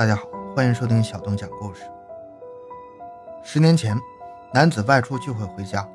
[0.00, 0.22] 大家好，
[0.56, 1.82] 欢迎收听小东讲故事。
[3.42, 3.94] 十年前，
[4.50, 5.86] 男子外出聚会回家，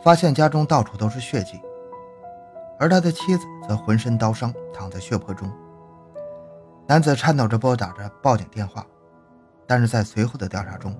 [0.00, 1.60] 发现家中到处都是血迹，
[2.78, 5.50] 而他的妻子则浑身刀伤，躺在血泊中。
[6.86, 8.86] 男子颤抖着拨打着报警电话，
[9.66, 10.96] 但是在随后的调查中，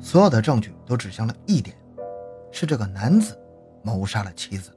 [0.00, 1.76] 所有的证据都指向了一点，
[2.50, 3.38] 是这个男子
[3.82, 4.70] 谋杀了妻子。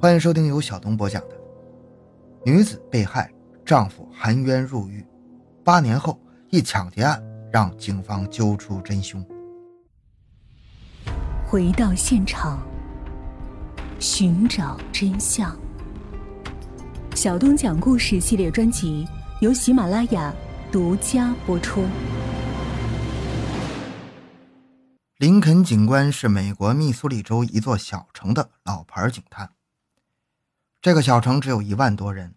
[0.00, 1.36] 欢迎收听由小东播讲的
[2.44, 3.30] 《女子被害》。
[3.68, 5.04] 丈夫含冤入狱，
[5.62, 6.18] 八年后
[6.48, 7.22] 一抢劫案
[7.52, 9.22] 让警方揪出真凶。
[11.46, 12.66] 回到现场，
[14.00, 15.54] 寻找真相。
[17.14, 19.06] 小东讲故事系列专辑
[19.42, 20.32] 由喜马拉雅
[20.72, 21.84] 独家播出。
[25.18, 29.50] 林肯警官是美国密苏里州一座小城的老牌警探。
[30.80, 32.32] 这个小城只有一万多人。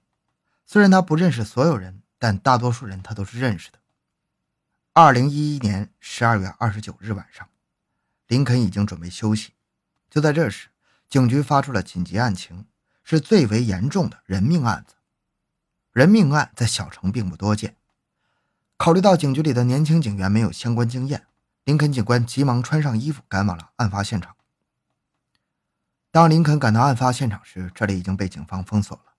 [0.72, 3.80] 虽然他不认识所有人，但大多数人他都是认识的。
[4.94, 7.50] 二零一一年十二月二十九日晚上，
[8.28, 9.52] 林肯已经准备休息。
[10.10, 10.70] 就在这时，
[11.10, 12.68] 警局发出了紧急案情，
[13.04, 14.96] 是最为严重的人命案子。
[15.92, 17.76] 人命案在小城并不多见。
[18.78, 21.28] 考虑到警局里的年轻警员没有相关经验，
[21.66, 24.38] 林肯警官急忙穿上衣服赶往了案发现场。
[26.12, 29.11] 当林肯赶到案发现场时，这里已经被警方封锁了。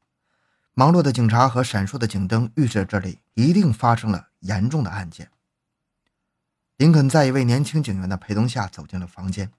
[0.74, 5.30] 忙碌的警察和闪烁的警灯预示着这里一定发生了严重的案件。
[6.78, 9.52] 林肯在一位年轻警员的陪同下走进了房间。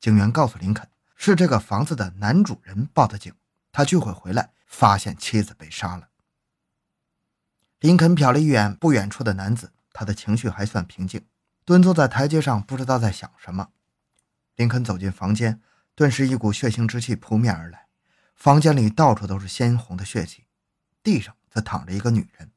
[0.00, 3.32] 警员告诉林肯，是这个房子的男主人报的警，
[3.70, 6.08] 他聚会回来发现妻子被杀了。
[7.78, 11.24] 林肯瞟了一眼不远处的男子，他的情绪还算平静，
[11.64, 13.68] 蹲坐在台阶上，不知道在想什么。
[14.56, 15.60] 林肯走进房间，
[15.94, 17.86] 顿时一股血腥之气扑面而来。
[18.40, 20.46] 房间里到处都是鲜红的血迹，
[21.02, 22.50] 地上则躺着一个女人。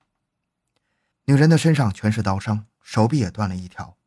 [1.25, 3.97] 女人的身上全是刀伤，手臂也断了一条，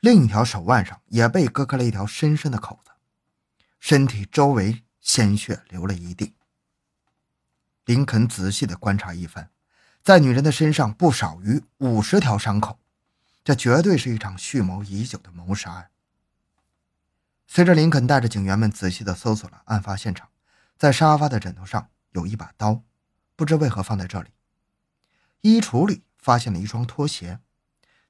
[0.00, 2.92] 另一条手腕上也被割开了一条深深的口子，
[3.78, 6.32] 身体周围鲜血流了一地。
[7.84, 9.50] 林肯仔细地观察一番，
[10.02, 12.78] 在女人的身上不少于五十条伤口，
[13.44, 15.90] 这绝对是一场蓄谋已久的谋杀案。
[17.46, 20.29] 随着林肯带着警员们仔细地搜索了案发现场。
[20.80, 22.82] 在沙发的枕头上有一把刀，
[23.36, 24.30] 不知为何放在这里。
[25.42, 27.38] 衣橱里发现了一双拖鞋，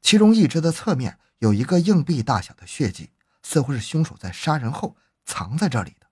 [0.00, 3.10] 其中一只的侧面有一个硬币大小的血迹，
[3.42, 6.06] 似乎是凶手在杀人后藏在这里的。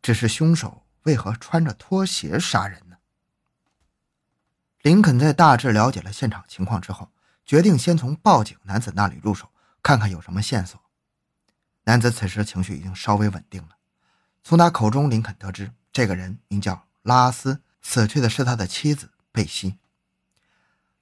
[0.00, 2.98] 只是凶手为何穿着拖鞋杀人呢？
[4.82, 7.10] 林肯在大致了解了现场情况之后，
[7.44, 9.50] 决定先从报警男子那里入手，
[9.82, 10.80] 看看有什么线索。
[11.82, 13.75] 男子此时情绪已经稍微稳定了。
[14.48, 19.80] 从他口中，林肯得知这个人名叫拉斯，死去的是他的妻子贝西。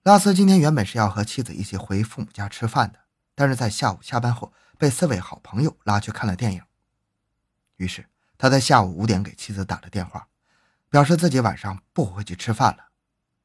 [0.03, 3.01] 拉斯今天原本是要和妻子一起回父母家吃饭的，
[3.35, 6.63] 但是在下午下班后被四位好朋友拉去看了电影。
[7.77, 10.29] 于是他在下午五点给妻子打了电话，
[10.89, 12.87] 表示自己晚上不回去吃饭了。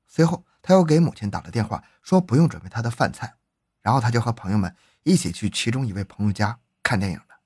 [0.07, 3.33] 随后他又给母亲打了电话，说不用准备他的饭菜，
[3.81, 4.73] 然后他就和朋友们
[5.03, 7.41] 一起去其中一位朋友家看电影了。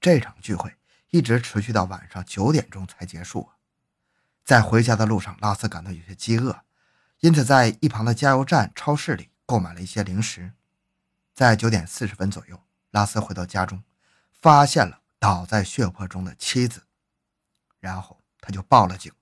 [0.00, 0.77] 这场聚会。
[1.10, 3.50] 一直持续到晚上九点钟才结束。
[4.44, 6.62] 在回家的路上，拉斯感到有些饥饿，
[7.20, 10.52] 因此在一旁的加油站、超市里购买了一些零食。
[11.34, 12.60] 在九点四十分左右，
[12.90, 13.82] 拉斯回到家中，
[14.40, 16.84] 发现了倒在血泊中的妻子，
[17.78, 19.12] 然后他就报了警。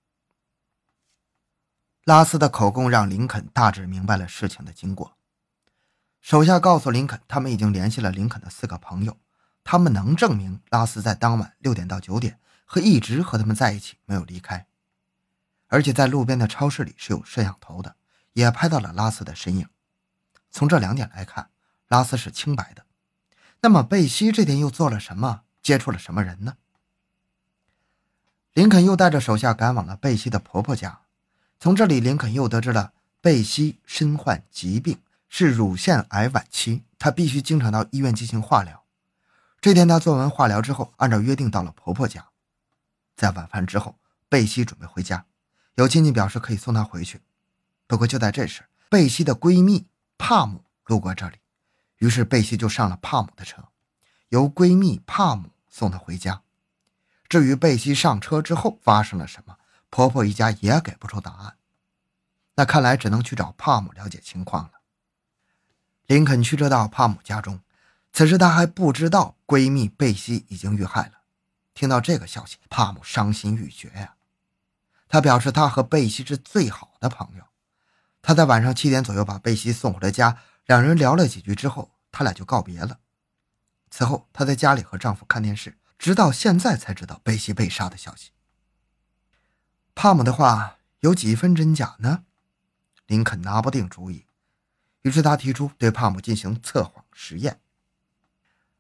[2.05, 5.17] 拉斯的口供让林肯大致明白了事情的经过。
[6.21, 9.19] 手下告诉林肯，他们已经联系了林肯的四个朋友。
[9.69, 14.69] 他们能证明拉斯在当晚六点到九点和一直和他们在一起，没有离开，
[15.67, 17.97] 而且在路边的超市里是有摄像头的，
[18.35, 19.69] 也拍到了拉斯的身影。
[20.53, 21.51] 从这两点来看，
[21.89, 22.87] 拉斯是清白的。
[23.61, 25.43] 那么贝西这天又做了什么？
[25.61, 26.59] 接触了什么人呢？
[28.53, 31.01] 林肯又带着手下赶往了贝西的婆婆家，
[31.59, 38.85] 从这里林肯又得知了贝西身患疾病，是乳腺癌晚期，她必须经常到医院进行化疗。
[39.67, 42.29] 这天，她做完化疗之后，按照约定到了婆婆家。
[43.17, 43.99] 在晚饭之后，
[44.29, 45.27] 贝西准备回家，
[45.75, 47.21] 有亲戚表示可以送她回去。
[47.89, 51.39] 不过就在这时，贝西的闺蜜帕姆路过这里，
[51.97, 53.65] 于是贝西就上了帕姆的车，
[54.29, 56.43] 由闺蜜帕姆送她回家。
[57.29, 59.57] 至于贝西上车之后发生了什么，
[59.91, 61.57] 婆婆一家也给不出答案。
[62.55, 64.75] 那看来只能去找帕姆了解情况了。
[66.07, 67.59] 林肯驱车到帕姆家中。
[68.17, 71.21] 此时她还不知道闺蜜贝西已经遇害了。
[71.75, 74.15] 听到这个消息，帕姆伤心欲绝呀。
[75.07, 77.45] 他表示他和贝西是最好的朋友，
[78.23, 83.01] 他在晚上七点左右把贝西送回了家，两人聊了几句之后，他俩就告别了。
[83.91, 88.31] 此后，她在家里和丈夫看电视，直到现在才知道贝西被杀的消息。
[89.95, 92.25] 帕姆的话有几分真假呢？
[93.07, 94.25] 林肯拿不定主意，
[95.03, 97.61] 于是他提出对帕姆进行测谎实验。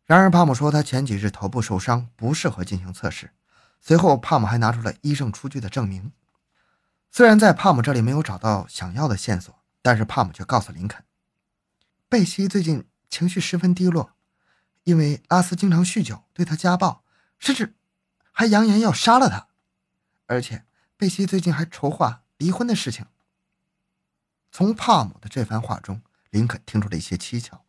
[0.07, 3.33] 然而，帕姆说他前几日头部受伤，不适合进行测试。
[3.81, 6.13] 随后，帕姆还拿出了医生出具的证明。
[7.11, 11.05] 虽然在帕姆这里没有找到想要的线索，但是帕姆却告诉林肯，
[12.09, 14.13] 贝西最近情绪十分低落，
[14.85, 17.03] 因为拉斯经常酗酒，对他家暴，
[17.41, 17.75] 甚至
[18.31, 19.49] 还扬言要杀了他。
[20.27, 20.65] 而且，
[20.97, 23.07] 贝西最近还筹划离婚的事情。
[24.53, 26.01] 从帕姆的这番话中，
[26.31, 27.65] 林肯听出了一些蹊跷。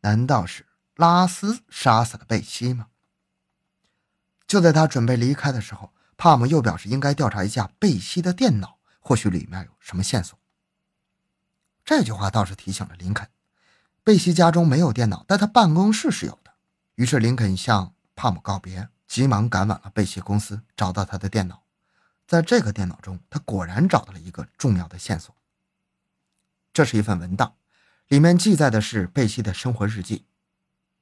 [0.00, 0.65] 难道是
[0.96, 2.88] 拉斯杀死了贝西吗？
[4.46, 5.92] 就在他准备离开的时候。
[6.18, 10.38] 帕姆又表示，应该调查一下贝西的电脑，或许里面有什么线索。
[11.84, 13.28] 这句话倒是提醒了林肯，
[14.02, 16.54] 贝西家中没有电脑，但他办公室是有的。
[16.94, 21.64] 于是林肯向帕姆告别，急忙赶往了贝西公司，找到他的电脑。
[22.26, 25.36] 在这个电脑中，他果然找到了一个重要的线索。
[26.72, 27.56] 这是一份文档，
[28.08, 30.24] 里面记载的是贝西的生活日记。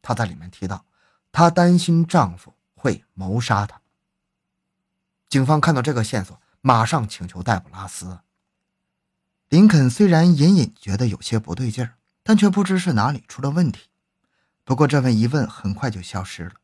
[0.04, 0.84] 她在里面提到，
[1.32, 3.80] 她担心丈夫会谋杀她。
[5.30, 8.20] 警方看到这个线索，马上请求逮捕拉斯。
[9.48, 13.88] 林肯虽然隐隐觉得有些不对劲儿，但却不知是哪里出了问题。
[14.62, 16.54] 不过这份疑问很快就消失了，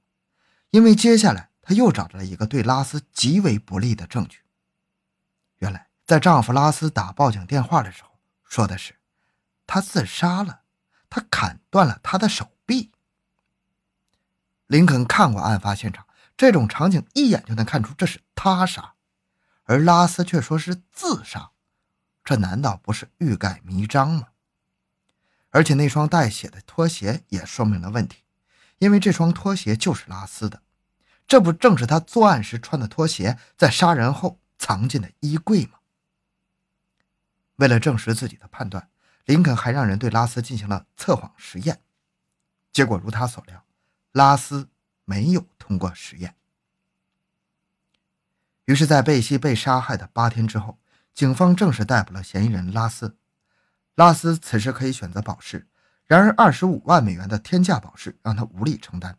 [0.70, 4.40] 因为接下来他又找到了一个对拉斯极为不利的证据。
[5.58, 8.10] 原来，在丈夫拉斯打报警电话的时候，
[8.44, 8.96] 说的是
[9.66, 10.60] 他自杀了，
[11.08, 12.92] 他砍断了他的手臂。
[14.70, 16.06] 林肯看过案发现场。
[16.36, 18.94] 这种场景一眼就能看出这是他杀，
[19.64, 21.50] 而拉斯却说是自杀，
[22.24, 24.28] 这难道不是欲盖弥彰吗？
[25.50, 28.22] 而且那双带血的拖鞋也说明了问题，
[28.78, 30.62] 因为这双拖鞋就是拉斯的，
[31.26, 35.80] 这不正是他作案时穿的拖鞋，在杀人后藏进的衣柜吗？
[37.56, 38.88] 为了证实自己的判断，
[39.24, 41.82] 林肯还让人对拉斯进行了测谎实验，
[42.72, 43.62] 结果如他所料，
[44.12, 44.68] 拉斯。
[45.06, 46.36] 没有通过实验。
[48.66, 50.78] 于是，在贝西被杀害的八天之后，
[51.12, 53.16] 警方正式逮捕了嫌疑人拉斯。
[53.96, 55.66] 拉斯此时可以选择保释，
[56.06, 59.18] 然而二十五万美元的天价保释让他无力承担，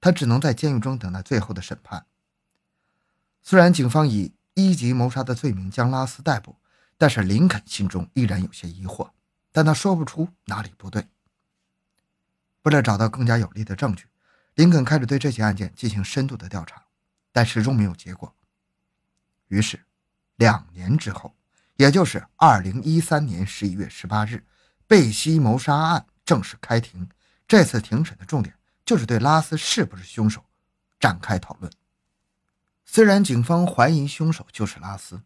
[0.00, 2.06] 他只能在监狱中等待最后的审判。
[3.42, 6.54] 虽然警方以一级谋杀的罪名将拉斯逮捕，
[6.96, 9.10] 但是林肯心中依然有些疑惑，
[9.50, 11.08] 但他说不出哪里不对。
[12.62, 14.06] 为了找到更加有力的证据。
[14.56, 16.82] 林肯开始对这起案件进行深度的调查，
[17.30, 18.34] 但始终没有结果。
[19.48, 19.84] 于是，
[20.36, 21.36] 两年之后，
[21.76, 24.46] 也就是二零一三年十一月十八日，
[24.86, 27.06] 贝西谋杀案正式开庭。
[27.46, 28.56] 这次庭审的重点
[28.86, 30.42] 就是对拉斯是不是凶手
[30.98, 31.70] 展开讨论。
[32.86, 35.20] 虽然警方怀疑凶手就是拉斯，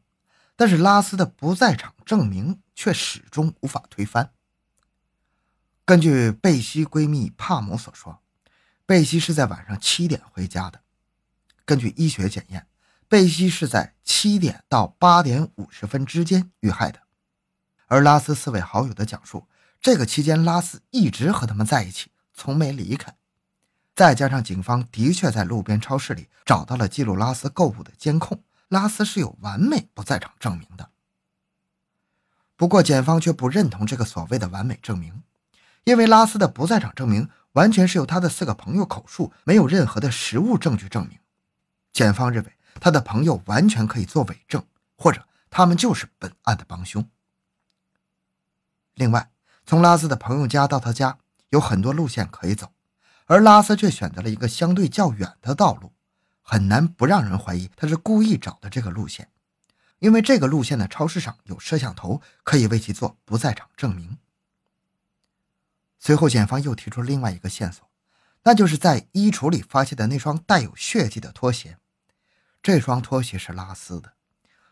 [0.57, 4.33] 但是拉斯的不在场证明却始终无法推翻。
[5.85, 8.21] 根据贝西闺蜜帕姆所说。
[8.91, 10.81] 贝西是在晚上七点回家的。
[11.65, 12.67] 根据医学检验，
[13.07, 16.99] 贝西是在七点到八点五十分之间遇害的。
[17.87, 19.47] 而拉斯四位好友的讲述，
[19.81, 23.15] 这个期间拉斯一直和他们在一起，从没离开。
[23.95, 30.91] 再加上警方的确在路边超市里找到了记录拉斯购物的监控，拉斯是有完美不在场证明的。
[32.57, 35.23] 不过，检方却不认同这个所谓的完美证明，
[35.85, 37.29] 因为拉斯的不在场证明。
[37.53, 41.19] 完全是由他的四个朋友口述，没有任何的实物证据证明。
[41.93, 44.65] 检方认为他的朋友完全可以做伪证，
[44.97, 47.09] 或者他们就是本案的帮凶。
[48.95, 49.31] 另外，
[49.67, 52.73] 从拉斯的朋友家到他家有很多路线可以走，
[53.27, 55.93] 而拉斯却选择了一个相对较远的道路，
[56.43, 59.29] 很难不让人怀疑他是故意找的这个路线，
[59.99, 64.19] 因为这个路线的超市上有摄像头，可以为其做不在场证明。
[66.03, 67.87] 随后，检方又提出另外一个线索，
[68.45, 71.77] 那就是在衣橱里发现的那双带有血迹的拖鞋。
[72.63, 74.15] 这双拖鞋是拉丝的，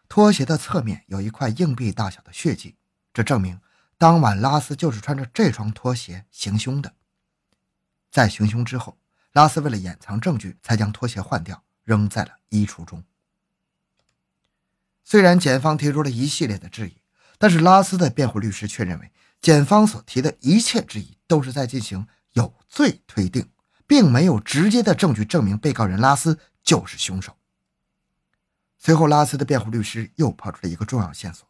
[0.08, 2.76] 拖鞋的侧面有一块硬币大小的血迹，
[3.12, 3.60] 这证明
[3.98, 6.94] 当晚拉斯就是穿着这双拖鞋行凶的。
[8.10, 8.96] 在行凶之后，
[9.32, 13.04] 拉斯为了掩藏证据，才将拖鞋换掉，扔在了衣橱中。
[15.04, 16.96] 虽然检方提出了一系列的质疑，
[17.36, 19.12] 但是拉斯的辩护律师却认为。
[19.40, 23.48] 检方所提的一切质疑都是在进行有罪推定，
[23.86, 27.36] 并没有直接的证据证明被告人拉斯就是凶手。
[28.78, 31.46] 随后，拉斯的辩护律师又抛出了一个重要线索：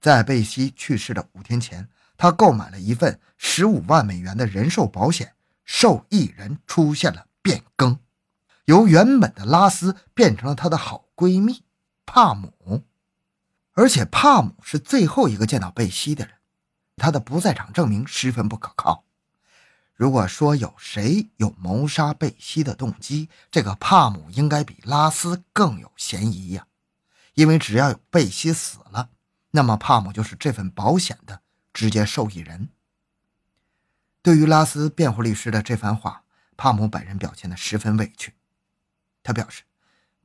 [0.00, 5.34] 在贝西去世的五天前，他购买了一份十五万美元的人寿保险，
[5.64, 7.98] 受益人出现了变更，
[8.64, 11.62] 由原本的拉斯变成了她的好闺蜜
[12.06, 12.84] 帕姆，
[13.72, 16.37] 而且帕姆是最后一个见到贝西的人，
[16.98, 19.04] 他的不在场证明十分不可靠。
[19.94, 26.66] 如果说有谁有谋杀贝西的动机，这个帕姆应该比拉斯更有嫌疑呀，
[27.34, 29.10] 因为只要有贝西死了。
[29.50, 31.40] 那么，帕姆就是这份保险的
[31.72, 32.68] 直接受益人。
[34.20, 36.22] 对于拉斯辩护律师的这番话，
[36.56, 38.34] 帕姆本人表现得十分委屈。
[39.22, 39.62] 他表示，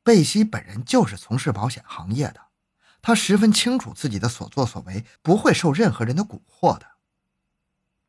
[0.03, 2.42] 贝西本人就是从事保险行业的，
[3.03, 6.88] 他十分清楚自己的所作所为不会受任何人的蛊惑的。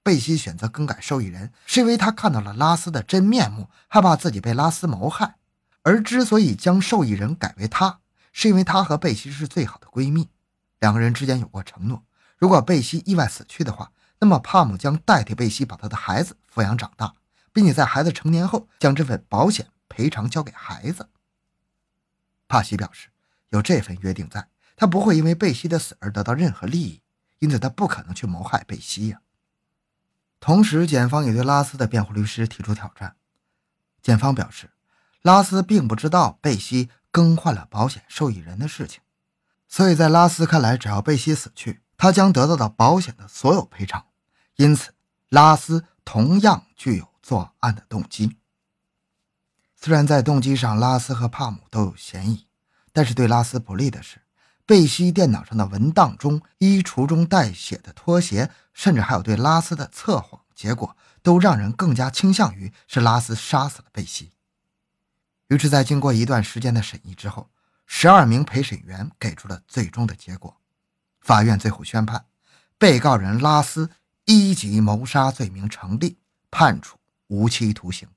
[0.05, 5.35] 贝西选择更改受益人，是因为他看到了拉斯的真面目，害怕自己被拉斯谋害。
[5.83, 7.99] 而之所以将受益人改为他，
[8.33, 10.29] 是因为他和贝西是最好的闺蜜。
[10.79, 12.05] 两个人之间有过承诺，
[12.39, 17.15] 如果贝西意外死去的话，那么帕姆将代替贝西把他的孩子抚养长大，
[17.53, 21.09] 并且在孩子成年后将这份保险赔偿交给孩子。
[22.47, 23.09] 帕西表示，
[23.49, 27.01] 有这份约定在，他不会因为贝西的死而得到任何利益，
[27.39, 29.21] 因此他不可能去谋害贝西呀。
[30.41, 33.17] 同时，检方也对拉斯的辩护律师提出挑战。
[34.03, 34.71] 检方表示，
[35.23, 39.01] 拉斯并不知道贝西更换了保险受益人的事情。
[39.67, 44.05] 所以在拉斯看来，只要贝西死去，他将得到的保险的所有赔偿。
[44.57, 44.93] 因此，
[45.31, 48.37] 拉斯同样具有作案的动机。
[49.75, 52.47] 虽然在动机上，拉斯和帕姆都有嫌疑，
[52.93, 54.21] 但是对拉斯不利的是，
[54.67, 64.33] 贝西电脑上的文档中衣橱中带血的拖鞋，甚至还有对拉斯的测谎结果，都让人更加倾向于是拉斯杀死了贝西。
[65.49, 67.51] 于是，在经过一段时间的审议之后。
[67.87, 70.57] 十二名陪审员给出了最终的结果，
[71.21, 72.25] 法院最后宣判，
[72.79, 73.91] 被告人拉斯
[74.25, 76.17] 一级谋杀罪名成立，
[76.51, 78.09] 判处无期徒刑。